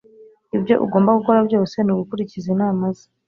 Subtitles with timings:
[0.57, 3.05] ibyo ugomba gukora byose ni ugukurikiza inama ze